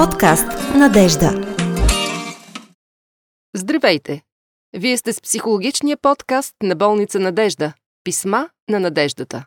Подкаст 0.00 0.46
Надежда. 0.74 1.56
Здравейте! 3.56 4.22
Вие 4.76 4.96
сте 4.96 5.12
с 5.12 5.20
психологичния 5.20 5.96
подкаст 5.96 6.54
на 6.62 6.76
болница 6.76 7.20
Надежда. 7.20 7.72
Писма 8.04 8.48
на 8.68 8.80
надеждата. 8.80 9.46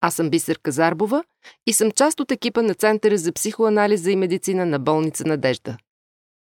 Аз 0.00 0.14
съм 0.14 0.30
Бисер 0.30 0.58
Казарбова 0.62 1.24
и 1.66 1.72
съм 1.72 1.90
част 1.90 2.20
от 2.20 2.30
екипа 2.30 2.62
на 2.62 2.74
Центъра 2.74 3.18
за 3.18 3.32
психоанализа 3.32 4.10
и 4.10 4.16
медицина 4.16 4.66
на 4.66 4.78
болница 4.78 5.24
Надежда. 5.24 5.76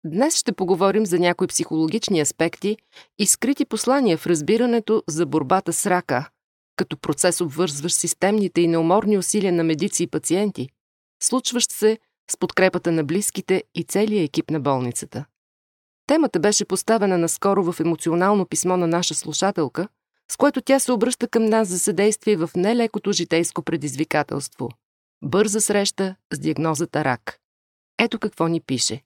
Днес 0.06 0.38
ще 0.38 0.54
поговорим 0.54 1.06
за 1.06 1.20
някои 1.20 1.48
психологични 1.48 2.22
аспекти 2.22 2.78
и 3.20 3.26
скрити 3.26 3.66
послания 3.66 4.18
в 4.18 4.28
разбирането 4.28 5.04
за 5.08 5.26
борбата 5.26 5.74
с 5.74 5.86
рака, 5.86 6.30
като 6.76 6.98
процес 6.98 7.42
обвързващ 7.42 7.96
системните 7.96 8.62
и 8.62 8.68
неуморни 8.68 9.18
усилия 9.18 9.54
на 9.54 9.64
медици 9.64 10.04
и 10.04 10.08
пациенти, 10.08 10.70
случващ 11.22 11.72
се 11.72 11.98
с 12.32 12.38
подкрепата 12.38 12.92
на 12.92 13.04
близките 13.04 13.64
и 13.76 13.84
целия 13.84 14.24
екип 14.24 14.50
на 14.50 14.60
болницата. 14.60 15.26
Темата 16.08 16.40
беше 16.40 16.66
поставена 16.66 17.18
наскоро 17.18 17.72
в 17.72 17.80
емоционално 17.80 18.46
писмо 18.46 18.78
на 18.78 18.88
наша 18.88 19.16
слушателка, 19.16 19.88
с 20.32 20.38
което 20.38 20.62
тя 20.62 20.80
се 20.80 20.92
обръща 20.92 21.28
към 21.28 21.46
нас 21.46 21.68
за 21.68 21.80
съдействие 21.80 22.38
в 22.38 22.50
нелекото 22.56 23.12
житейско 23.12 23.62
предизвикателство– 23.62 24.70
бърза 25.24 25.62
среща 25.62 26.16
с 26.34 26.40
диагнозата 26.40 27.04
рак. 27.04 27.40
Ето 28.00 28.20
какво 28.20 28.48
ни 28.48 28.62
пише. 28.62 29.04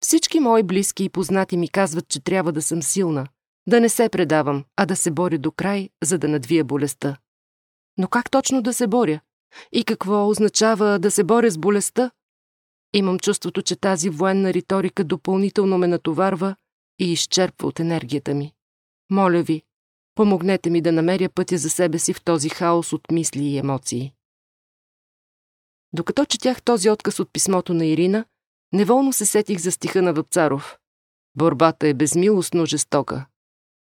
Всички 0.00 0.40
мои 0.40 0.62
близки 0.62 1.04
и 1.04 1.08
познати 1.08 1.56
ми 1.56 1.68
казват, 1.68 2.08
че 2.08 2.20
трябва 2.20 2.52
да 2.52 2.62
съм 2.62 2.82
силна, 2.82 3.26
да 3.68 3.80
не 3.80 3.88
се 3.88 4.08
предавам, 4.08 4.64
а 4.76 4.86
да 4.86 4.96
се 4.96 5.10
боря 5.10 5.38
до 5.38 5.52
край, 5.52 5.90
за 6.02 6.18
да 6.18 6.28
надвия 6.28 6.64
болестта. 6.64 7.16
Но 7.98 8.08
как 8.08 8.30
точно 8.30 8.62
да 8.62 8.74
се 8.74 8.86
боря? 8.86 9.20
И 9.72 9.84
какво 9.84 10.28
означава 10.28 10.98
да 10.98 11.10
се 11.10 11.24
боря 11.24 11.50
с 11.50 11.58
болестта? 11.58 12.10
Имам 12.94 13.18
чувството, 13.18 13.62
че 13.62 13.76
тази 13.76 14.10
военна 14.10 14.52
риторика 14.52 15.04
допълнително 15.04 15.78
ме 15.78 15.86
натоварва 15.86 16.56
и 16.98 17.12
изчерпва 17.12 17.68
от 17.68 17.80
енергията 17.80 18.34
ми. 18.34 18.52
Моля 19.10 19.42
ви, 19.42 19.62
помогнете 20.14 20.70
ми 20.70 20.80
да 20.80 20.92
намеря 20.92 21.28
пътя 21.28 21.58
за 21.58 21.70
себе 21.70 21.98
си 21.98 22.12
в 22.12 22.24
този 22.24 22.48
хаос 22.48 22.92
от 22.92 23.10
мисли 23.10 23.44
и 23.44 23.58
емоции. 23.58 24.12
Докато 25.92 26.24
четях 26.24 26.62
този 26.62 26.90
отказ 26.90 27.20
от 27.20 27.32
писмото 27.32 27.74
на 27.74 27.86
Ирина, 27.86 28.24
неволно 28.72 29.12
се 29.12 29.26
сетих 29.26 29.58
за 29.58 29.72
стиха 29.72 30.02
на 30.02 30.12
Въпцаров. 30.12 30.78
Борбата 31.36 31.88
е 31.88 31.94
безмилостно 31.94 32.66
жестока. 32.66 33.26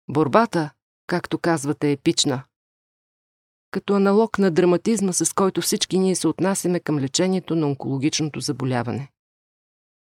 Борбата, 0.09 0.71
както 1.07 1.39
казвате, 1.39 1.89
е 1.89 1.91
епична 1.91 2.43
като 3.71 3.93
аналог 3.93 4.39
на 4.39 4.51
драматизма, 4.51 5.13
с 5.13 5.33
който 5.33 5.61
всички 5.61 5.99
ние 5.99 6.15
се 6.15 6.27
отнасяме 6.27 6.79
към 6.79 6.99
лечението 6.99 7.55
на 7.55 7.67
онкологичното 7.67 8.39
заболяване. 8.39 9.09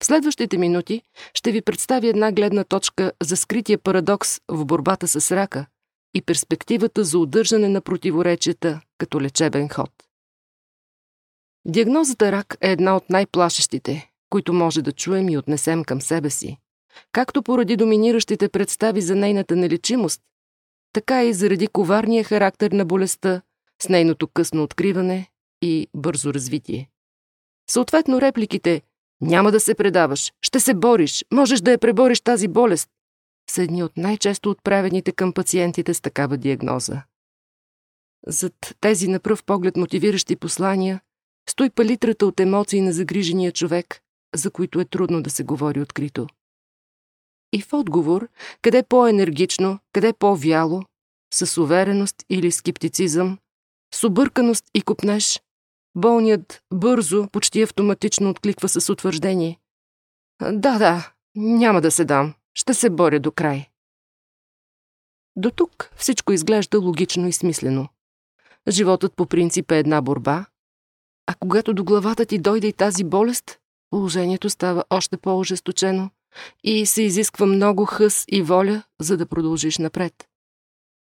В 0.02 0.06
следващите 0.06 0.58
минути 0.58 1.02
ще 1.34 1.52
ви 1.52 1.62
представя 1.62 2.08
една 2.08 2.32
гледна 2.32 2.64
точка 2.64 3.12
за 3.22 3.36
скрития 3.36 3.78
парадокс 3.78 4.40
в 4.48 4.64
борбата 4.64 5.08
с 5.08 5.36
рака 5.36 5.66
и 6.14 6.22
перспективата 6.22 7.04
за 7.04 7.18
удържане 7.18 7.68
на 7.68 7.80
противоречията 7.80 8.80
като 8.98 9.20
лечебен 9.20 9.68
ход. 9.68 9.90
Диагнозата 11.66 12.32
рак 12.32 12.56
е 12.60 12.72
една 12.72 12.96
от 12.96 13.10
най-плашещите, 13.10 14.10
които 14.30 14.52
може 14.52 14.82
да 14.82 14.92
чуем 14.92 15.28
и 15.28 15.38
отнесем 15.38 15.84
към 15.84 16.00
себе 16.00 16.30
си, 16.30 16.56
както 17.12 17.42
поради 17.42 17.76
доминиращите 17.76 18.48
представи 18.48 19.00
за 19.00 19.16
нейната 19.16 19.56
нелечимост, 19.56 20.20
така 20.92 21.24
и 21.24 21.32
заради 21.32 21.66
коварния 21.66 22.24
характер 22.24 22.72
на 22.72 22.84
болестта 22.84 23.42
с 23.82 23.88
нейното 23.88 24.28
късно 24.28 24.62
откриване 24.62 25.30
и 25.62 25.88
бързо 25.94 26.34
развитие. 26.34 26.90
Съответно 27.70 28.20
репликите 28.20 28.82
«Няма 29.20 29.52
да 29.52 29.60
се 29.60 29.74
предаваш, 29.74 30.32
ще 30.42 30.60
се 30.60 30.74
бориш, 30.74 31.24
можеш 31.32 31.60
да 31.60 31.70
я 31.70 31.78
пребориш 31.78 32.20
тази 32.20 32.48
болест» 32.48 32.88
са 33.50 33.62
едни 33.62 33.82
от 33.82 33.96
най-често 33.96 34.50
отправените 34.50 35.12
към 35.12 35.32
пациентите 35.32 35.94
с 35.94 36.00
такава 36.00 36.36
диагноза. 36.36 37.02
Зад 38.26 38.76
тези 38.80 39.08
на 39.08 39.20
пръв 39.20 39.44
поглед 39.44 39.76
мотивиращи 39.76 40.36
послания 40.36 41.00
стои 41.50 41.70
палитрата 41.70 42.26
от 42.26 42.40
емоции 42.40 42.80
на 42.80 42.92
загрижения 42.92 43.52
човек, 43.52 44.00
за 44.34 44.50
които 44.50 44.80
е 44.80 44.84
трудно 44.84 45.22
да 45.22 45.30
се 45.30 45.44
говори 45.44 45.80
открито. 45.80 46.26
И 47.52 47.60
в 47.62 47.72
отговор, 47.72 48.28
къде 48.62 48.82
по-енергично, 48.82 49.78
къде 49.92 50.12
по-вяло, 50.12 50.82
с 51.34 51.58
увереност 51.58 52.16
или 52.30 52.52
скептицизъм, 52.52 53.38
с 53.94 54.04
обърканост 54.04 54.64
и 54.74 54.82
купнеж, 54.82 55.40
болният 55.94 56.62
бързо, 56.74 57.28
почти 57.32 57.62
автоматично 57.62 58.30
откликва 58.30 58.68
с 58.68 58.92
утвърждение. 58.92 59.58
Да, 60.42 60.78
да, 60.78 61.12
няма 61.36 61.80
да 61.80 61.90
се 61.90 62.04
дам. 62.04 62.34
Ще 62.54 62.74
се 62.74 62.90
боря 62.90 63.20
до 63.20 63.32
край. 63.32 63.68
До 65.36 65.50
тук 65.50 65.90
всичко 65.96 66.32
изглежда 66.32 66.78
логично 66.78 67.28
и 67.28 67.32
смислено. 67.32 67.88
Животът 68.68 69.16
по 69.16 69.26
принцип 69.26 69.70
е 69.70 69.78
една 69.78 70.00
борба, 70.00 70.46
а 71.26 71.34
когато 71.34 71.74
до 71.74 71.84
главата 71.84 72.26
ти 72.26 72.38
дойде 72.38 72.66
и 72.66 72.72
тази 72.72 73.04
болест, 73.04 73.58
положението 73.90 74.50
става 74.50 74.84
още 74.90 75.16
по-ожесточено 75.16 76.10
и 76.64 76.86
се 76.86 77.02
изисква 77.02 77.46
много 77.46 77.84
хъс 77.84 78.24
и 78.28 78.42
воля, 78.42 78.82
за 79.00 79.16
да 79.16 79.26
продължиш 79.26 79.78
напред. 79.78 80.27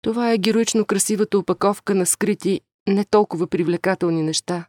Това 0.04 0.32
е 0.32 0.38
героично 0.38 0.86
красивата 0.86 1.38
опаковка 1.38 1.96
на 1.96 2.06
скрити, 2.06 2.62
не 2.88 3.06
толкова 3.06 3.48
привлекателни 3.48 4.24
неща. 4.24 4.66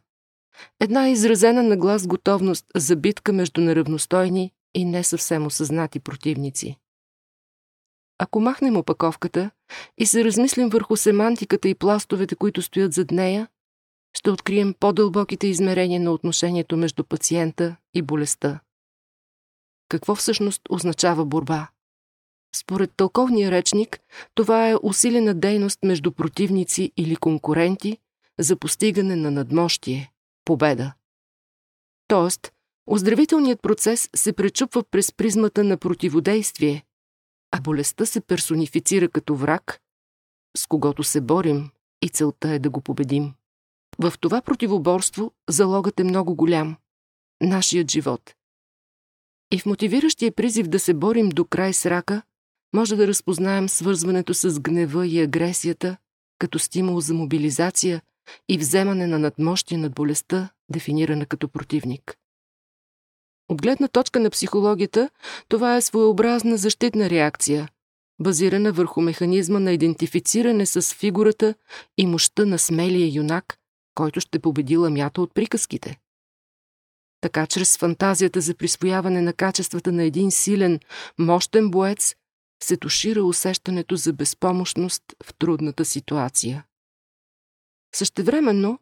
Една 0.79 1.09
изразена 1.09 1.63
на 1.63 1.77
глас 1.77 2.07
готовност 2.07 2.65
за 2.75 2.95
битка 2.95 3.33
между 3.33 3.61
неравностойни 3.61 4.51
и 4.75 4.85
не 4.85 5.03
съвсем 5.03 5.45
осъзнати 5.45 5.99
противници. 5.99 6.77
Ако 8.17 8.39
махнем 8.39 8.77
опаковката 8.77 9.51
и 9.97 10.05
се 10.05 10.25
размислим 10.25 10.69
върху 10.69 10.95
семантиката 10.95 11.69
и 11.69 11.75
пластовете, 11.75 12.35
които 12.35 12.61
стоят 12.61 12.93
зад 12.93 13.11
нея, 13.11 13.47
ще 14.17 14.29
открием 14.29 14.75
по-дълбоките 14.79 15.47
измерения 15.47 15.99
на 15.99 16.11
отношението 16.11 16.77
между 16.77 17.03
пациента 17.03 17.75
и 17.93 18.01
болестта. 18.01 18.59
Какво 19.89 20.15
всъщност 20.15 20.61
означава 20.69 21.25
борба? 21.25 21.67
Според 22.55 22.91
тълковния 22.97 23.51
речник, 23.51 23.99
това 24.33 24.69
е 24.69 24.75
усилена 24.83 25.33
дейност 25.33 25.79
между 25.83 26.11
противници 26.11 26.91
или 26.97 27.15
конкуренти 27.15 27.97
за 28.39 28.55
постигане 28.55 29.15
на 29.15 29.31
надмощие, 29.31 30.11
победа. 30.45 30.93
Тоест, 32.07 32.51
оздравителният 32.87 33.61
процес 33.61 34.09
се 34.15 34.33
пречупва 34.33 34.83
през 34.83 35.13
призмата 35.13 35.63
на 35.63 35.77
противодействие, 35.77 36.85
а 37.51 37.61
болестта 37.61 38.05
се 38.05 38.21
персонифицира 38.21 39.09
като 39.09 39.35
враг, 39.35 39.81
с 40.57 40.67
когото 40.67 41.03
се 41.03 41.21
борим 41.21 41.69
и 42.01 42.09
целта 42.09 42.49
е 42.49 42.59
да 42.59 42.69
го 42.69 42.81
победим. 42.81 43.33
В 43.99 44.13
това 44.19 44.41
противоборство 44.41 45.31
залогът 45.49 45.99
е 45.99 46.03
много 46.03 46.35
голям– 46.35 46.77
нашият 47.41 47.91
живот. 47.91 48.33
И 49.51 49.59
в 49.59 49.65
мотивиращия 49.65 50.31
призив 50.31 50.67
да 50.67 50.79
се 50.79 50.93
борим 50.93 51.29
до 51.29 51.45
край 51.45 51.73
с 51.73 51.85
рака– 51.85 52.21
може 52.73 52.95
да 52.95 53.07
разпознаем 53.07 53.69
свързването 53.69 54.33
с 54.33 54.59
гнева 54.59 55.07
и 55.07 55.19
агресията 55.19 55.97
като 56.39 56.59
стимул 56.59 56.99
за 56.99 57.13
мобилизация 57.13 58.01
и 58.49 58.57
вземане 58.57 59.07
на 59.07 59.19
надмощие 59.19 59.77
над 59.77 59.93
болестта, 59.93 60.49
дефинирана 60.69 61.25
като 61.25 61.49
противник. 61.49 62.17
От 63.49 63.61
гледна 63.61 63.87
точка 63.87 64.19
на 64.19 64.29
психологията, 64.29 65.09
това 65.47 65.75
е 65.77 65.81
своеобразна 65.81 66.57
защитна 66.57 67.09
реакция, 67.09 67.69
базирана 68.19 68.71
върху 68.71 69.01
механизма 69.01 69.59
на 69.59 69.71
идентифициране 69.71 70.65
с 70.65 70.93
фигурата 70.93 71.55
и 71.97 72.05
мощта 72.05 72.45
на 72.45 72.59
смелия 72.59 73.13
юнак, 73.13 73.57
който 73.95 74.21
ще 74.21 74.39
победи 74.39 74.77
ламята 74.77 75.21
от 75.21 75.33
приказките. 75.33 75.99
Така, 77.21 77.47
чрез 77.47 77.77
фантазията 77.77 78.41
за 78.41 78.55
присвояване 78.55 79.21
на 79.21 79.33
качествата 79.33 79.91
на 79.91 80.03
един 80.03 80.31
силен, 80.31 80.79
мощен 81.19 81.71
боец, 81.71 82.15
се 82.63 82.77
тушира 82.77 83.23
усещането 83.23 83.95
за 83.95 84.13
безпомощност 84.13 85.03
в 85.23 85.33
трудната 85.33 85.85
ситуация. 85.85 86.65
Същевременно, 87.95 88.79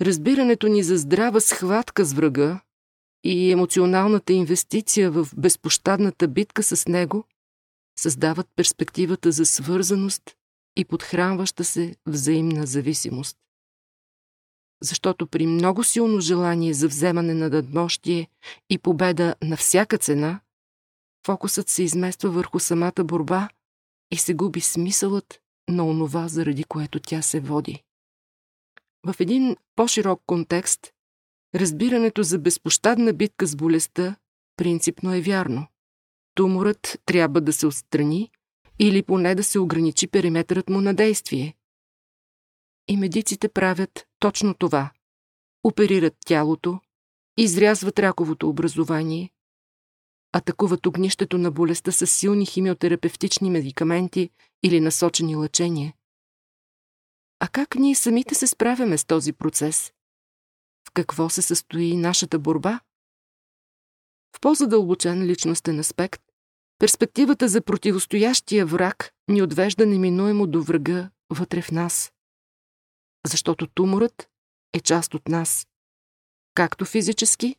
разбирането 0.00 0.68
ни 0.68 0.82
за 0.82 0.98
здрава 0.98 1.40
схватка 1.40 2.04
с 2.04 2.12
врага 2.12 2.60
и 3.24 3.52
емоционалната 3.52 4.32
инвестиция 4.32 5.10
в 5.10 5.28
безпощадната 5.36 6.28
битка 6.28 6.62
с 6.62 6.88
него 6.88 7.24
създават 7.98 8.46
перспективата 8.56 9.32
за 9.32 9.46
свързаност 9.46 10.22
и 10.76 10.84
подхранваща 10.84 11.64
се 11.64 11.96
взаимна 12.06 12.66
зависимост. 12.66 13.36
Защото 14.82 15.26
при 15.26 15.46
много 15.46 15.84
силно 15.84 16.20
желание 16.20 16.74
за 16.74 16.88
вземане 16.88 17.34
на 17.34 17.48
надмощие 17.48 18.28
и 18.70 18.78
победа 18.78 19.34
на 19.42 19.56
всяка 19.56 19.98
цена– 19.98 20.40
Фокусът 21.26 21.68
се 21.68 21.82
измества 21.82 22.30
върху 22.30 22.60
самата 22.60 23.04
борба 23.04 23.48
и 24.10 24.16
се 24.16 24.34
губи 24.34 24.60
смисълът 24.60 25.40
на 25.68 25.86
онова, 25.86 26.28
заради 26.28 26.64
което 26.64 27.00
тя 27.00 27.22
се 27.22 27.40
води. 27.40 27.82
В 29.06 29.14
един 29.20 29.56
по-широк 29.76 30.22
контекст, 30.26 30.92
Разбирането 31.54 32.22
за 32.22 32.38
безпощадна 32.38 33.12
битка 33.12 33.46
с 33.46 33.56
болестта 33.56 34.16
принципно 34.56 35.14
е 35.14 35.20
вярно. 35.20 35.66
Туморът 36.34 37.00
трябва 37.06 37.40
да 37.40 37.52
се 37.52 37.66
отстрани 37.66 38.30
или 38.78 39.02
поне 39.02 39.34
да 39.34 39.44
се 39.44 39.58
ограничи 39.58 40.06
периметърът 40.06 40.68
му 40.68 40.80
на 40.80 40.94
действие. 40.94 41.54
И 42.88 42.96
медиците 42.96 43.48
правят 43.48 44.06
точно 44.18 44.54
това. 44.54 44.90
Оперират 45.64 46.14
тялото, 46.26 46.80
изрязват 47.36 47.98
раковото 47.98 48.48
образование, 48.48 49.30
атакуват 50.32 50.86
огнището 50.86 51.38
на 51.38 51.50
болестта 51.50 51.92
с 51.92 52.06
силни 52.06 52.46
химиотерапевтични 52.46 53.50
медикаменти 53.50 54.30
или 54.62 54.80
насочени 54.80 55.36
лъчения. 55.36 55.94
А 57.40 57.48
как 57.48 57.74
ние 57.74 57.94
самите 57.94 58.34
се 58.34 58.46
справяме 58.46 58.98
с 58.98 59.04
този 59.04 59.32
процес? 59.32 59.92
В 60.88 60.92
какво 60.94 61.28
се 61.30 61.42
състои 61.42 61.96
нашата 61.96 62.38
борба? 62.38 62.80
В 64.36 64.40
по-задълбочен 64.40 65.22
личностен 65.22 65.78
аспект, 65.78 66.22
перспективата 66.78 67.48
за 67.48 67.62
противостоящия 67.62 68.66
враг 68.66 69.10
ни 69.28 69.42
отвежда 69.42 69.86
неминуемо 69.86 70.46
до 70.46 70.62
врага 70.62 71.10
вътре 71.30 71.62
в 71.62 71.70
нас. 71.70 72.12
Защото 73.26 73.66
туморът 73.66 74.28
е 74.72 74.80
част 74.80 75.14
от 75.14 75.28
нас. 75.28 75.66
Както 76.54 76.84
физически, 76.84 77.56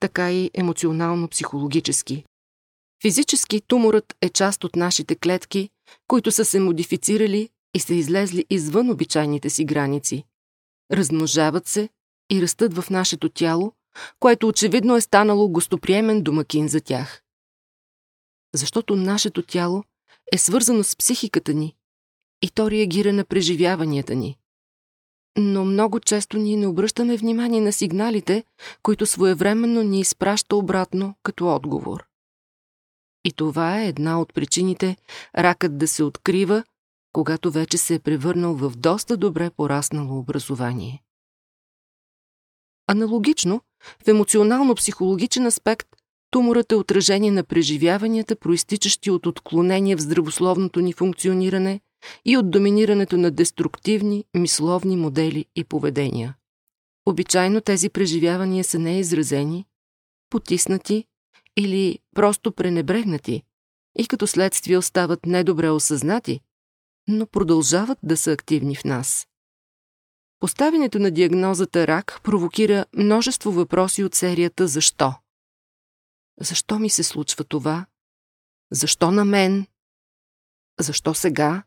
така 0.00 0.32
и 0.32 0.50
емоционално-психологически. 0.54 2.24
Физически 3.02 3.60
туморът 3.60 4.16
е 4.20 4.28
част 4.28 4.64
от 4.64 4.76
нашите 4.76 5.16
клетки, 5.16 5.70
които 6.08 6.30
са 6.30 6.44
се 6.44 6.60
модифицирали 6.60 7.48
и 7.74 7.80
са 7.80 7.94
излезли 7.94 8.46
извън 8.50 8.90
обичайните 8.90 9.50
си 9.50 9.64
граници. 9.64 10.24
Размножават 10.92 11.66
се 11.68 11.88
и 12.32 12.42
растат 12.42 12.74
в 12.74 12.90
нашето 12.90 13.28
тяло, 13.28 13.72
което 14.20 14.48
очевидно 14.48 14.96
е 14.96 15.00
станало 15.00 15.48
гостоприемен 15.48 16.22
домакин 16.22 16.68
за 16.68 16.80
тях. 16.80 17.22
Защото 18.54 18.96
нашето 18.96 19.42
тяло 19.42 19.84
е 20.32 20.38
свързано 20.38 20.84
с 20.84 20.96
психиката 20.96 21.54
ни 21.54 21.76
и 22.42 22.50
то 22.50 22.70
реагира 22.70 23.12
на 23.12 23.24
преживяванията 23.24 24.14
ни. 24.14 24.38
Но 25.38 25.64
много 25.64 26.00
често 26.00 26.38
ние 26.38 26.56
не 26.56 26.66
обръщаме 26.66 27.16
внимание 27.16 27.60
на 27.60 27.72
сигналите, 27.72 28.44
които 28.82 29.06
своевременно 29.06 29.82
ни 29.82 30.00
изпраща 30.00 30.56
обратно 30.56 31.14
като 31.22 31.54
отговор. 31.54 32.04
И 33.24 33.32
това 33.32 33.80
е 33.80 33.88
една 33.88 34.20
от 34.20 34.34
причините 34.34 34.96
ракът 35.38 35.78
да 35.78 35.88
се 35.88 36.04
открива, 36.04 36.64
когато 37.12 37.50
вече 37.50 37.78
се 37.78 37.94
е 37.94 37.98
превърнал 37.98 38.54
в 38.54 38.72
доста 38.76 39.16
добре 39.16 39.50
пораснало 39.50 40.18
образование. 40.18 41.02
Аналогично, 42.86 43.60
в 44.04 44.08
емоционално-психологичен 44.08 45.46
аспект, 45.46 45.86
туморът 46.30 46.72
е 46.72 46.74
отражение 46.74 47.30
на 47.30 47.44
преживяванията, 47.44 48.36
проистичащи 48.36 49.10
от 49.10 49.26
отклонения 49.26 49.96
в 49.96 50.00
здравословното 50.00 50.80
ни 50.80 50.92
функциониране 50.92 51.80
и 52.24 52.36
от 52.36 52.50
доминирането 52.50 53.16
на 53.16 53.30
деструктивни, 53.30 54.24
мисловни 54.34 54.96
модели 54.96 55.46
и 55.56 55.64
поведения. 55.64 56.36
Обичайно 57.06 57.60
тези 57.60 57.88
преживявания 57.88 58.64
са 58.64 58.78
неизразени, 58.78 59.66
потиснати 60.30 61.04
или 61.56 61.98
просто 62.14 62.52
пренебрегнати 62.52 63.42
и 63.98 64.06
като 64.06 64.26
следствие 64.26 64.78
остават 64.78 65.26
недобре 65.26 65.70
осъзнати, 65.70 66.40
но 67.08 67.26
продължават 67.26 67.98
да 68.02 68.16
са 68.16 68.32
активни 68.32 68.76
в 68.76 68.84
нас. 68.84 69.26
Поставянето 70.40 70.98
на 70.98 71.10
диагнозата 71.10 71.86
рак 71.86 72.20
провокира 72.22 72.86
множество 72.96 73.52
въпроси 73.52 74.04
от 74.04 74.14
серията 74.14 74.68
«Защо?». 74.68 75.14
Защо 76.40 76.78
ми 76.78 76.90
се 76.90 77.02
случва 77.02 77.44
това? 77.44 77.86
Защо 78.72 79.10
на 79.10 79.24
мен? 79.24 79.66
Защо 80.80 81.14
сега? 81.14 81.62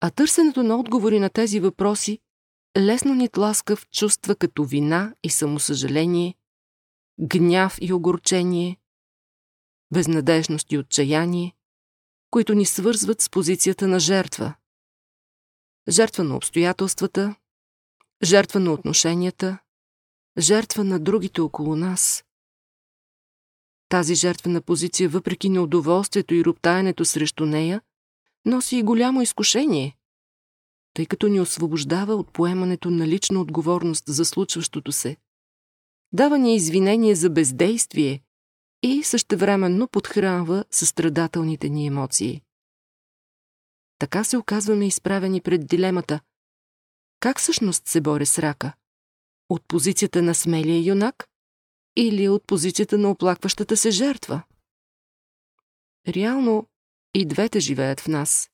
А 0.00 0.10
търсенето 0.10 0.62
на 0.62 0.76
отговори 0.76 1.18
на 1.18 1.30
тези 1.30 1.60
въпроси 1.60 2.18
лесно 2.78 3.14
ни 3.14 3.28
тласка 3.28 3.76
в 3.76 3.88
чувства 3.88 4.36
като 4.36 4.64
вина 4.64 5.14
и 5.22 5.30
самосъжаление, 5.30 6.34
гняв 7.20 7.78
и 7.80 7.92
огорчение, 7.92 8.76
безнадежност 9.92 10.72
и 10.72 10.78
отчаяние, 10.78 11.54
които 12.30 12.54
ни 12.54 12.66
свързват 12.66 13.20
с 13.20 13.30
позицията 13.30 13.88
на 13.88 14.00
жертва. 14.00 14.54
Жертва 15.88 16.24
на 16.24 16.36
обстоятелствата, 16.36 17.34
жертва 18.22 18.60
на 18.60 18.72
отношенията, 18.72 19.58
жертва 20.38 20.84
на 20.84 21.00
другите 21.00 21.40
около 21.40 21.76
нас. 21.76 22.24
Тази 23.88 24.14
жертвена 24.14 24.62
позиция, 24.62 25.08
въпреки 25.08 25.48
неудоволствието 25.48 26.34
и 26.34 26.44
роптаенето 26.44 27.04
срещу 27.04 27.46
нея, 27.46 27.82
носи 28.44 28.76
и 28.76 28.82
голямо 28.82 29.22
изкушение, 29.22 29.96
тъй 30.94 31.06
като 31.06 31.28
ни 31.28 31.40
освобождава 31.40 32.14
от 32.14 32.32
поемането 32.32 32.90
на 32.90 33.08
лична 33.08 33.40
отговорност 33.40 34.04
за 34.06 34.24
случващото 34.24 34.92
се. 34.92 35.16
Дава 36.12 36.38
ни 36.38 36.56
извинение 36.56 37.14
за 37.14 37.30
бездействие 37.30 38.22
и 38.82 39.02
същевременно 39.02 39.88
подхранва 39.88 40.64
състрадателните 40.70 41.68
ни 41.68 41.86
емоции. 41.86 42.42
Така 43.98 44.24
се 44.24 44.36
оказваме 44.36 44.86
изправени 44.86 45.40
пред 45.40 45.66
дилемата. 45.66 46.20
Как 47.20 47.38
всъщност 47.38 47.88
се 47.88 48.00
боря 48.00 48.26
с 48.26 48.38
рака? 48.38 48.72
От 49.48 49.62
позицията 49.68 50.22
на 50.22 50.34
смелия 50.34 50.84
юнак 50.84 51.28
или 51.96 52.28
от 52.28 52.46
позицията 52.46 52.98
на 52.98 53.10
оплакващата 53.10 53.76
се 53.76 53.90
жертва? 53.90 54.42
Реално 56.08 56.66
и 57.14 57.24
двете 57.24 57.60
живеят 57.60 58.00
в 58.00 58.08
нас. 58.08 58.50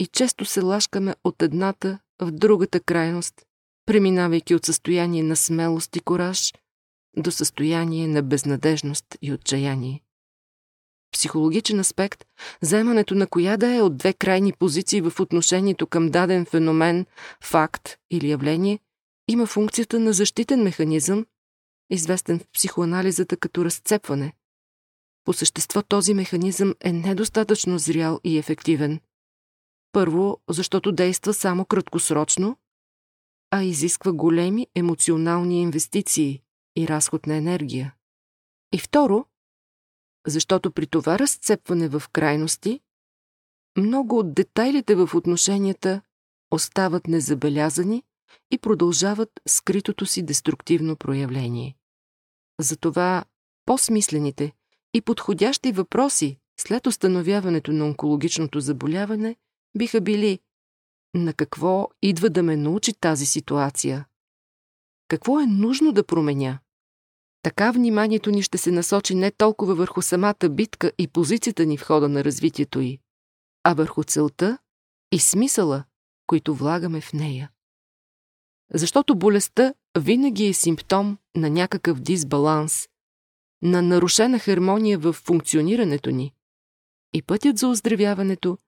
И 0.00 0.06
често 0.06 0.44
се 0.44 0.60
лашкаме 0.60 1.14
от 1.24 1.42
едната 1.42 1.98
в 2.20 2.30
другата 2.30 2.80
крайност, 2.80 3.34
преминавайки 3.86 4.54
от 4.54 4.64
състояние 4.64 5.22
на 5.22 5.36
смелост 5.36 5.96
и 5.96 6.00
кораж 6.00 6.52
до 7.16 7.30
състояние 7.30 8.08
на 8.08 8.22
безнадежност 8.22 9.06
и 9.22 9.32
отчаяние. 9.32 10.02
Психологичен 11.12 11.80
аспект, 11.80 12.24
заемането 12.62 13.14
на 13.14 13.26
коя 13.26 13.56
да 13.56 13.74
е 13.74 13.82
от 13.82 13.96
две 13.96 14.12
крайни 14.12 14.52
позиции 14.52 15.00
в 15.00 15.20
отношението 15.20 15.86
към 15.86 16.10
даден 16.10 16.44
феномен, 16.44 17.06
факт 17.42 17.96
или 18.10 18.30
явление, 18.30 18.78
има 19.28 19.46
функцията 19.46 20.00
на 20.00 20.12
защитен 20.12 20.62
механизъм, 20.62 21.26
известен 21.90 22.38
в 22.38 22.46
психоанализата 22.54 23.36
като 23.36 23.64
разцепване, 23.64 24.32
по 25.28 25.32
същество 25.32 25.82
този 25.82 26.14
механизъм 26.14 26.74
е 26.80 26.92
недостатъчно 26.92 27.78
зрял 27.78 28.20
и 28.24 28.38
ефективен. 28.38 29.00
Първо, 29.92 30.40
защото 30.50 30.92
действа 30.92 31.34
само 31.34 31.64
краткосрочно, 31.64 32.56
а 33.50 33.62
изисква 33.62 34.12
големи 34.12 34.66
емоционални 34.74 35.62
инвестиции 35.62 36.42
и 36.76 36.88
разход 36.88 37.26
на 37.26 37.34
енергия. 37.34 37.94
И 38.72 38.78
второ, 38.78 39.26
защото 40.26 40.72
при 40.72 40.86
това 40.86 41.18
разцепване 41.18 41.88
в 41.88 42.02
крайности, 42.12 42.80
много 43.78 44.18
от 44.18 44.34
детайлите 44.34 44.94
в 44.94 45.10
отношенията 45.14 46.02
остават 46.50 47.06
незабелязани 47.06 48.02
и 48.50 48.58
продължават 48.58 49.30
скритото 49.48 50.06
си 50.06 50.22
деструктивно 50.22 50.96
проявление. 50.96 51.76
Затова 52.60 53.24
по-смислените, 53.66 54.52
и 54.94 55.00
подходящи 55.00 55.72
въпроси 55.72 56.38
след 56.60 56.86
установяването 56.86 57.72
на 57.72 57.84
онкологичното 57.84 58.60
заболяване 58.60 59.36
биха 59.76 60.00
били 60.00 60.38
на 61.14 61.34
какво 61.34 61.88
идва 62.02 62.30
да 62.30 62.42
ме 62.42 62.56
научи 62.56 62.92
тази 62.92 63.26
ситуация? 63.26 64.06
Какво 65.08 65.40
е 65.40 65.46
нужно 65.46 65.92
да 65.92 66.04
променя? 66.04 66.58
Така 67.42 67.70
вниманието 67.70 68.30
ни 68.30 68.42
ще 68.42 68.58
се 68.58 68.70
насочи 68.70 69.14
не 69.14 69.30
толкова 69.30 69.74
върху 69.74 70.02
самата 70.02 70.48
битка 70.50 70.92
и 70.98 71.08
позицията 71.08 71.66
ни 71.66 71.78
в 71.78 71.82
хода 71.82 72.08
на 72.08 72.24
развитието 72.24 72.80
й, 72.80 72.98
а 73.64 73.74
върху 73.74 74.04
целта 74.04 74.58
и 75.12 75.18
смисъла, 75.18 75.84
които 76.26 76.54
влагаме 76.54 77.00
в 77.00 77.12
нея. 77.12 77.50
Защото 78.74 79.14
болестта 79.14 79.74
винаги 79.98 80.46
е 80.46 80.52
симптом 80.52 81.18
на 81.36 81.50
някакъв 81.50 82.00
дисбаланс, 82.00 82.88
на 83.62 83.82
нарушена 83.82 84.38
хармония 84.38 84.98
в 84.98 85.12
функционирането 85.12 86.10
ни. 86.10 86.34
И 87.14 87.22
пътят 87.22 87.58
за 87.58 87.68
оздравяването 87.68 88.58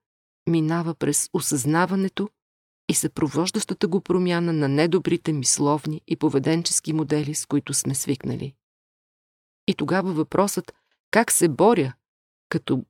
минава 0.49 0.95
през 0.95 1.29
осъзнаването 1.33 2.29
и 2.89 2.93
съпровождащата 2.93 3.87
го 3.87 4.01
промяна 4.01 4.53
на 4.53 4.67
недобрите 4.67 5.33
мисловни 5.33 6.01
и 6.07 6.15
поведенчески 6.15 6.93
модели, 6.93 7.35
с 7.35 7.45
които 7.45 7.73
сме 7.73 7.95
свикнали. 7.95 8.53
И 9.67 9.73
тогава 9.73 10.13
въпросът 10.13 10.73
как 11.11 11.31
се 11.31 11.49
боря 11.49 11.93
като 12.49 12.85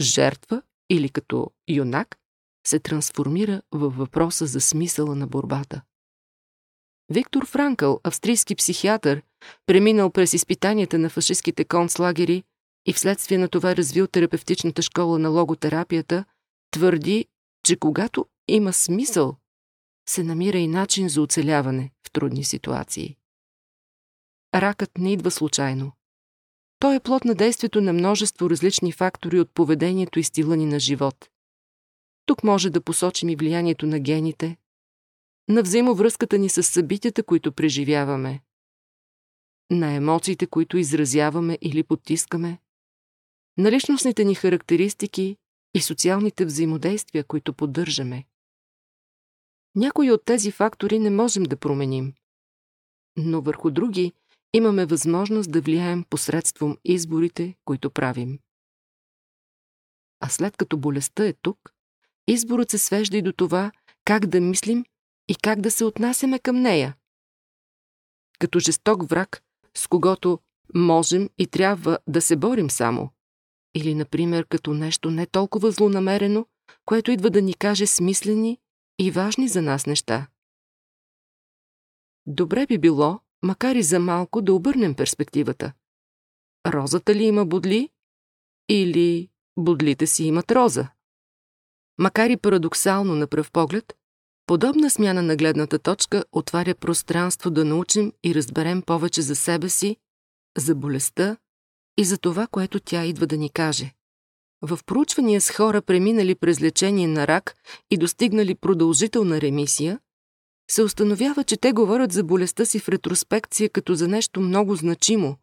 жертва 0.00 0.62
или 0.90 1.08
като 1.08 1.50
юнак 1.68 2.18
се 2.66 2.78
трансформира 2.78 3.62
във 3.72 3.96
въпроса 3.96 4.46
за 4.46 4.60
смисъла 4.60 5.16
на 5.16 5.26
борбата. 5.26 5.82
Виктор 7.10 7.46
Франкъл, 7.46 8.00
австрийски 8.04 8.54
психиатър, 8.54 9.22
преминал 9.66 10.10
през 10.10 10.32
изпитанията 10.32 10.98
на 10.98 11.10
фашистските 11.10 11.64
концлагери 11.64 12.44
и 12.86 12.92
вследствие 12.92 13.38
на 13.38 13.48
това 13.48 13.76
развил 13.76 14.06
терапевтичната 14.06 14.82
школа 14.82 15.18
на 15.18 15.28
логотерапията, 15.28 16.24
твърди, 16.70 17.26
че 17.64 17.76
когато 17.76 18.26
има 18.48 18.72
смисъл, 18.72 19.36
се 20.08 20.22
намира 20.22 20.58
и 20.58 20.68
начин 20.68 21.08
за 21.08 21.22
оцеляване 21.22 21.90
в 22.06 22.10
трудни 22.12 22.44
ситуации. 22.44 23.16
Ракът 24.54 24.98
не 24.98 25.12
идва 25.12 25.30
случайно. 25.30 25.92
Той 26.78 26.96
е 26.96 27.00
плод 27.00 27.24
на 27.24 27.34
действието 27.34 27.80
на 27.80 27.92
множество 27.92 28.50
различни 28.50 28.92
фактори 28.92 29.40
от 29.40 29.54
поведението 29.54 30.18
и 30.18 30.24
стила 30.24 30.56
ни 30.56 30.66
на 30.66 30.80
живот. 30.80 31.28
Тук 32.26 32.44
може 32.44 32.70
да 32.70 32.80
посочим 32.80 33.28
и 33.28 33.36
влиянието 33.36 33.86
на 33.86 33.98
гените, 33.98 34.56
на 35.48 35.62
взаимовръзката 35.62 36.38
ни 36.38 36.48
с 36.48 36.62
събитията, 36.62 37.22
които 37.22 37.52
преживяваме, 37.52 38.42
на 39.70 39.92
емоциите, 39.92 40.46
които 40.46 40.78
изразяваме 40.78 41.58
или 41.60 41.82
потискаме, 41.82 42.58
на 43.58 43.72
личностните 43.72 44.24
ни 44.24 44.34
характеристики 44.34 45.36
и 45.74 45.80
социалните 45.80 46.44
взаимодействия, 46.44 47.24
които 47.24 47.52
поддържаме. 47.52 48.24
Някои 49.74 50.10
от 50.10 50.24
тези 50.24 50.50
фактори 50.50 50.98
не 50.98 51.10
можем 51.10 51.42
да 51.42 51.56
променим, 51.56 52.14
но 53.16 53.40
върху 53.40 53.70
други 53.70 54.12
имаме 54.52 54.86
възможност 54.86 55.52
да 55.52 55.60
влияем 55.60 56.04
посредством 56.10 56.78
изборите, 56.84 57.54
които 57.64 57.90
правим. 57.90 58.38
А 60.20 60.28
след 60.28 60.56
като 60.56 60.76
болестта 60.76 61.26
е 61.26 61.32
тук, 61.32 61.58
изборът 62.26 62.70
се 62.70 62.78
свежда 62.78 63.16
и 63.16 63.22
до 63.22 63.32
това 63.32 63.72
как 64.04 64.26
да 64.26 64.40
мислим 64.40 64.84
и 65.32 65.34
как 65.34 65.60
да 65.60 65.70
се 65.70 65.84
отнасяме 65.84 66.38
към 66.38 66.56
нея. 66.56 66.96
Като 68.38 68.58
жесток 68.58 69.08
враг, 69.08 69.42
с 69.74 69.86
когото 69.86 70.38
можем 70.74 71.30
и 71.38 71.46
трябва 71.46 71.98
да 72.06 72.20
се 72.20 72.36
борим 72.36 72.70
само. 72.70 73.10
Или, 73.74 73.94
например, 73.94 74.46
като 74.46 74.74
нещо 74.74 75.10
не 75.10 75.26
толкова 75.26 75.70
злонамерено, 75.70 76.46
което 76.84 77.10
идва 77.10 77.30
да 77.30 77.42
ни 77.42 77.54
каже 77.54 77.86
смислени 77.86 78.58
и 78.98 79.10
важни 79.10 79.48
за 79.48 79.62
нас 79.62 79.86
неща. 79.86 80.26
Добре 82.26 82.66
би 82.66 82.78
било, 82.78 83.20
макар 83.42 83.74
и 83.74 83.82
за 83.82 83.98
малко, 83.98 84.42
да 84.42 84.54
обърнем 84.54 84.94
перспективата. 84.94 85.72
Розата 86.66 87.14
ли 87.14 87.24
има 87.24 87.46
бодли? 87.46 87.88
Или 88.68 89.30
бодлите 89.58 90.06
си 90.06 90.24
имат 90.24 90.52
роза? 90.52 90.88
Макар 91.98 92.30
и 92.30 92.36
парадоксално 92.36 93.14
на 93.14 93.26
пръв 93.26 93.50
поглед, 93.52 93.96
подобна 94.46 94.90
смяна 94.90 95.22
на 95.22 95.36
гледната 95.36 95.78
точка 95.78 96.24
отваря 96.32 96.74
пространство 96.74 97.50
да 97.50 97.64
научим 97.64 98.12
и 98.24 98.34
разберем 98.34 98.82
повече 98.82 99.22
за 99.22 99.36
себе 99.36 99.68
си, 99.68 99.96
за 100.58 100.74
болестта 100.74 101.36
и 101.98 102.04
за 102.04 102.18
това, 102.18 102.46
което 102.46 102.80
тя 102.80 103.04
идва 103.04 103.26
да 103.26 103.36
ни 103.36 103.50
каже. 103.50 103.92
В 104.62 104.80
проучвания 104.86 105.40
с 105.40 105.50
хора, 105.50 105.82
преминали 105.82 106.34
през 106.34 106.60
лечение 106.60 107.08
на 107.08 107.26
рак 107.26 107.54
и 107.90 107.96
достигнали 107.96 108.54
продължителна 108.54 109.40
ремисия, 109.40 110.00
се 110.70 110.82
установява, 110.82 111.44
че 111.44 111.56
те 111.56 111.72
говорят 111.72 112.12
за 112.12 112.24
болестта 112.24 112.64
си 112.64 112.78
в 112.78 112.88
ретроспекция 112.88 113.70
като 113.70 113.94
за 113.94 114.08
нещо 114.08 114.40
много 114.40 114.76
значимо, 114.76 115.36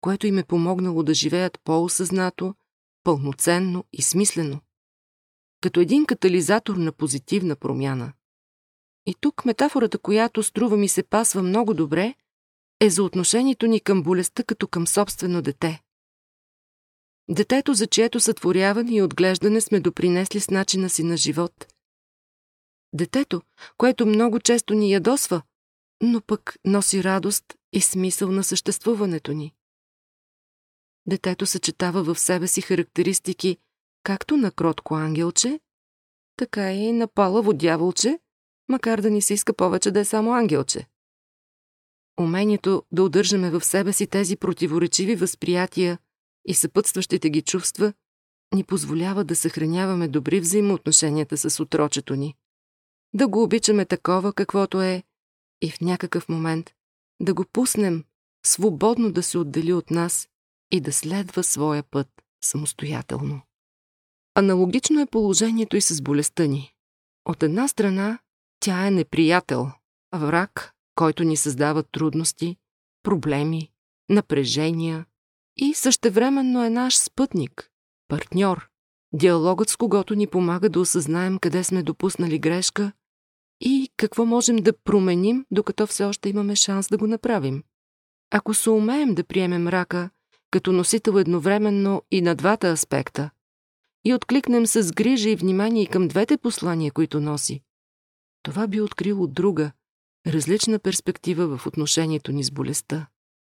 което 0.00 0.26
им 0.26 0.38
е 0.38 0.44
помогнало 0.44 1.02
да 1.02 1.14
живеят 1.14 1.58
по-осъзнато, 1.64 2.54
пълноценно 3.04 3.84
и 3.92 4.02
смислено. 4.02 4.60
Като 5.60 5.80
един 5.80 6.06
катализатор 6.06 6.76
на 6.76 6.92
позитивна 6.92 7.56
промяна. 7.56 8.12
И 9.06 9.14
тук 9.20 9.44
метафората, 9.44 9.98
която 9.98 10.42
струва 10.42 10.76
ми 10.76 10.88
се 10.88 11.02
пасва 11.02 11.42
много 11.42 11.74
добре, 11.74 12.14
е 12.80 12.90
за 12.90 13.02
отношението 13.02 13.66
ни 13.66 13.80
към 13.80 14.02
болестта 14.02 14.44
като 14.44 14.68
към 14.68 14.86
собствено 14.86 15.42
дете. 15.42 15.82
Детето, 17.30 17.74
за 17.74 17.86
чието 17.86 18.20
сътворяване 18.20 18.94
и 18.94 19.02
отглеждане 19.02 19.60
сме 19.60 19.80
допринесли 19.80 20.40
с 20.40 20.50
начина 20.50 20.90
си 20.90 21.02
на 21.02 21.16
живот. 21.16 21.72
Детето, 22.92 23.42
което 23.76 24.06
много 24.06 24.40
често 24.40 24.74
ни 24.74 24.92
ядосва, 24.92 25.42
но 26.02 26.20
пък 26.20 26.56
носи 26.64 27.04
радост 27.04 27.44
и 27.72 27.80
смисъл 27.80 28.30
на 28.30 28.44
съществуването 28.44 29.32
ни. 29.32 29.54
Детето 31.06 31.46
съчетава 31.46 32.14
в 32.14 32.20
себе 32.20 32.46
си 32.46 32.60
характеристики 32.60 33.58
както 34.02 34.36
на 34.36 34.50
кротко 34.50 34.94
ангелче, 34.94 35.60
така 36.36 36.72
и 36.72 36.92
на 36.92 37.08
палаво 37.08 37.52
дяволче, 37.52 38.18
макар 38.72 39.00
да 39.00 39.10
ни 39.10 39.22
се 39.22 39.34
иска 39.34 39.52
повече 39.52 39.90
да 39.90 40.00
е 40.00 40.04
само 40.04 40.32
ангелче. 40.32 40.86
Умението 42.20 42.82
да 42.92 43.02
удържаме 43.02 43.50
в 43.50 43.64
себе 43.64 43.92
си 43.92 44.06
тези 44.06 44.36
противоречиви 44.36 45.16
възприятия 45.16 45.98
и 46.48 46.54
съпътстващите 46.54 47.30
ги 47.30 47.42
чувства 47.42 47.92
ни 48.54 48.64
позволява 48.64 49.24
да 49.24 49.36
съхраняваме 49.36 50.08
добри 50.08 50.40
взаимоотношенията 50.40 51.36
с 51.36 51.60
отрочето 51.60 52.14
ни, 52.16 52.34
да 53.14 53.28
го 53.28 53.42
обичаме 53.42 53.84
такова 53.84 54.32
каквото 54.32 54.82
е 54.82 55.02
и 55.62 55.70
в 55.70 55.80
някакъв 55.80 56.28
момент 56.28 56.70
да 57.20 57.34
го 57.34 57.44
пуснем 57.52 58.04
свободно 58.46 59.12
да 59.12 59.22
се 59.22 59.38
отдели 59.38 59.72
от 59.72 59.90
нас 59.90 60.28
и 60.70 60.80
да 60.80 60.92
следва 60.92 61.42
своя 61.42 61.82
път 61.82 62.08
самостоятелно. 62.44 63.40
Аналогично 64.34 65.00
е 65.00 65.06
положението 65.06 65.76
и 65.76 65.80
с 65.80 66.02
болестта 66.02 66.46
ни. 66.46 66.74
От 67.24 67.42
една 67.42 67.68
страна, 67.68 68.18
тя 68.62 68.86
е 68.86 68.90
неприятел, 68.90 69.70
враг, 70.14 70.72
който 70.94 71.24
ни 71.24 71.36
създава 71.36 71.82
трудности, 71.82 72.56
проблеми, 73.02 73.70
напрежения 74.08 75.06
и 75.56 75.74
същевременно 75.74 76.64
е 76.64 76.70
наш 76.70 76.98
спътник, 76.98 77.70
партньор, 78.08 78.68
диалогът 79.12 79.68
с 79.68 79.76
когото 79.76 80.14
ни 80.14 80.26
помага 80.26 80.68
да 80.68 80.80
осъзнаем 80.80 81.38
къде 81.38 81.64
сме 81.64 81.82
допуснали 81.82 82.38
грешка 82.38 82.92
и 83.60 83.90
какво 83.96 84.24
можем 84.24 84.56
да 84.56 84.72
променим, 84.84 85.46
докато 85.50 85.86
все 85.86 86.04
още 86.04 86.28
имаме 86.28 86.56
шанс 86.56 86.88
да 86.88 86.98
го 86.98 87.06
направим. 87.06 87.62
Ако 88.30 88.54
се 88.54 88.70
умеем 88.70 89.14
да 89.14 89.24
приемем 89.24 89.68
рака 89.68 90.10
като 90.50 90.72
носител 90.72 91.12
едновременно 91.12 92.02
и 92.10 92.22
на 92.22 92.34
двата 92.34 92.68
аспекта 92.68 93.30
и 94.04 94.14
откликнем 94.14 94.66
с 94.66 94.92
грижа 94.92 95.30
и 95.30 95.36
внимание 95.36 95.86
към 95.86 96.08
двете 96.08 96.36
послания, 96.36 96.92
които 96.92 97.20
носи, 97.20 97.62
това 98.42 98.66
би 98.66 98.80
открило 98.80 99.26
друга, 99.26 99.72
различна 100.26 100.78
перспектива 100.78 101.58
в 101.58 101.66
отношението 101.66 102.32
ни 102.32 102.44
с 102.44 102.50
болестта. 102.50 103.06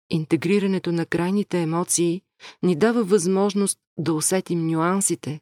Интегрирането 0.10 0.92
на 0.92 1.06
крайните 1.06 1.62
емоции 1.62 2.22
ни 2.64 2.76
дава 2.76 3.04
възможност 3.04 3.80
да 3.98 4.14
усетим 4.14 4.68
нюансите, 4.68 5.42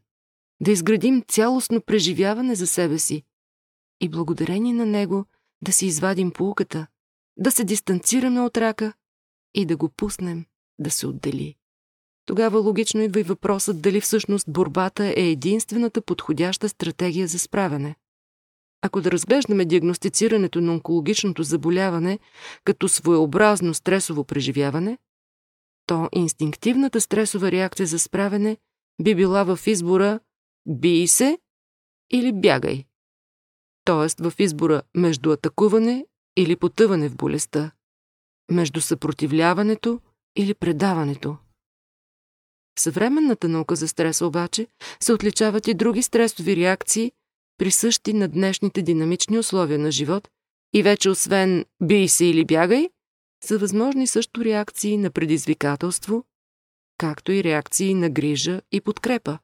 да 0.62 0.72
изградим 0.72 1.24
цялостно 1.28 1.82
преживяване 1.82 2.56
за 2.56 2.68
себе 2.68 3.00
си 3.00 3.24
и 4.02 4.10
благодарение 4.10 4.74
на 4.74 4.86
него 4.86 5.26
да 5.62 5.72
си 5.72 5.86
извадим 5.86 6.32
полуката, 6.32 6.88
да 7.38 7.52
се 7.52 7.64
дистанцираме 7.64 8.42
от 8.42 8.58
рака 8.58 8.94
и 9.54 9.66
да 9.66 9.78
го 9.78 9.90
пуснем 9.90 10.46
да 10.80 10.92
се 10.92 11.08
отдели. 11.08 11.56
Тогава 12.26 12.60
логично 12.60 13.02
идва 13.02 13.20
и 13.20 13.24
въпросът 13.24 13.82
дали 13.82 14.02
всъщност 14.02 14.52
борбата 14.52 15.06
е 15.06 15.30
единствената 15.30 16.02
подходяща 16.02 16.70
стратегия 16.70 17.28
за 17.28 17.40
справяне. 17.40 17.96
Ако 18.86 19.02
да 19.02 19.12
разглеждаме 19.12 19.66
диагностицирането 19.66 20.62
на 20.62 20.72
онкологичното 20.74 21.44
заболяване 21.44 22.20
като 22.64 22.90
своеобразно 22.90 23.74
стресово 23.74 24.24
преживяване, 24.24 24.98
то 25.88 26.10
инстинктивната 26.12 27.02
стресова 27.02 27.52
реакция 27.52 27.88
за 27.88 28.00
справяне 28.00 28.58
би 29.02 29.16
била 29.16 29.44
в 29.44 29.60
избора 29.68 30.20
«бий 30.68 31.08
се» 31.08 31.40
или 32.12 32.34
«бягай». 32.34 32.86
Тоест 33.86 34.20
в 34.20 34.34
избора 34.40 34.82
между 34.96 35.32
атакуване 35.32 36.06
или 36.38 36.56
потъване 36.56 37.10
в 37.10 37.16
болестта, 37.16 37.72
между 38.52 38.82
съпротивляването 38.82 40.00
или 40.36 40.54
предаването. 40.54 41.38
Съвременната 42.80 43.48
наука 43.48 43.76
за 43.76 43.88
стреса 43.88 44.26
обаче 44.26 44.68
се 45.00 45.14
отличават 45.14 45.68
и 45.68 45.74
други 45.74 46.02
стресови 46.02 46.56
реакции, 46.56 47.12
присъщи 47.58 48.14
на 48.14 48.28
днешните 48.28 48.82
динамични 48.82 49.40
условия 49.40 49.80
на 49.80 49.92
живот 49.92 50.30
и 50.74 50.84
вече 50.84 51.10
освен 51.10 51.66
«бий 51.84 52.08
се» 52.08 52.26
или 52.26 52.46
«бягай», 52.46 52.90
са 53.44 53.58
възможни 53.58 54.08
също 54.08 54.46
реакции 54.46 54.98
на 54.98 55.12
предизвикателство, 55.12 56.26
както 56.98 57.32
и 57.32 57.44
реакции 57.44 57.94
на 57.94 58.10
грижа 58.10 58.62
и 58.72 58.82
подкрепа. 58.82 59.40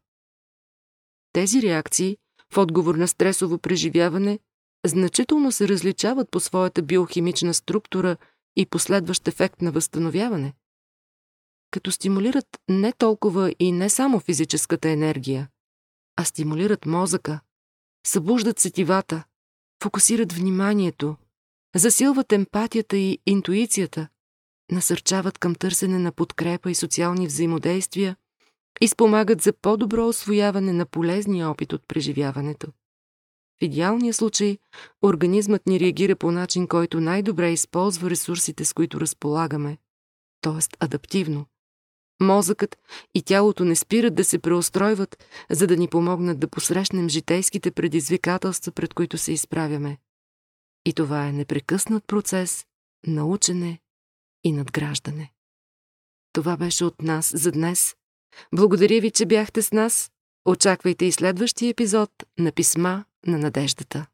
Тези 1.34 1.62
реакции 1.62 2.18
в 2.53 2.58
отговор 2.58 2.96
на 2.96 3.08
стресово 3.08 3.58
преживяване 3.58 4.39
значително 4.86 5.51
се 5.51 5.68
различават 5.68 6.32
по 6.32 6.39
своята 6.39 6.82
биохимична 6.82 7.53
структура 7.53 8.18
и 8.56 8.65
последващ 8.65 9.27
ефект 9.27 9.62
на 9.62 9.72
възстановяване, 9.72 10.53
като 11.72 11.91
стимулират 11.91 12.48
не 12.70 12.94
толкова 12.94 13.56
и 13.60 13.72
не 13.72 13.89
само 13.89 14.20
физическата 14.20 14.89
енергия, 14.89 15.50
а 16.15 16.25
стимулират 16.25 16.86
мозъка, 16.86 17.39
събуждат 18.08 18.60
сетивата, 18.60 19.24
фокусират 19.84 20.34
вниманието, 20.34 21.15
засилват 21.75 22.34
емпатията 22.34 22.98
и 22.98 23.20
интуицията, 23.25 24.08
насърчават 24.72 25.38
към 25.38 25.55
търсене 25.55 26.00
на 26.00 26.12
подкрепа 26.12 26.72
и 26.72 26.75
социални 26.75 27.27
взаимодействия 27.27 28.15
и 28.81 28.88
спомагат 28.88 29.41
за 29.41 29.53
по-добро 29.53 30.08
освояване 30.08 30.74
на 30.74 30.86
полезния 30.86 31.50
опит 31.50 31.74
от 31.74 31.88
преживяването. 31.88 32.67
В 32.67 33.63
идеалния 33.63 34.13
случай 34.13 34.58
организмът 35.01 35.65
ни 35.67 35.79
реагира 35.79 36.15
по 36.15 36.31
начин, 36.31 36.67
който 36.67 37.01
най-добре 37.01 37.51
използва 37.51 38.10
ресурсите, 38.10 38.65
с 38.65 38.74
които 38.74 39.01
разполагаме, 39.01 39.77
т.е. 40.41 40.75
адаптивно. 40.79 41.46
Мозъкът 42.21 42.77
и 43.13 43.21
тялото 43.21 43.65
не 43.65 43.75
спират 43.75 44.15
да 44.15 44.23
се 44.23 44.39
преустройват, 44.39 45.25
за 45.49 45.67
да 45.67 45.77
ни 45.77 45.87
помогнат 45.87 46.39
да 46.39 46.47
посрещнем 46.47 47.09
житейските 47.09 47.71
предизвикателства, 47.71 48.71
пред 48.71 48.93
които 48.93 49.17
се 49.17 49.31
изправяме. 49.31 49.97
И 50.85 50.93
това 50.93 51.27
е 51.27 51.31
непрекъснат 51.31 52.07
процес 52.07 52.65
на 53.07 53.25
учене 53.25 53.79
и 54.43 54.51
надграждане. 54.51 55.31
Това 56.33 56.57
беше 56.57 56.85
от 56.85 57.01
нас 57.01 57.31
за 57.35 57.51
днес. 57.51 57.95
Благодаря 58.55 59.01
ви, 59.01 59.11
че 59.11 59.25
бяхте 59.25 59.61
с 59.61 59.71
нас. 59.71 60.11
Очаквайте 60.45 61.05
и 61.05 61.11
следващия 61.11 61.69
епизод 61.69 62.11
на 62.39 62.51
Писма 62.51 63.05
на 63.27 63.37
надеждата. 63.37 64.05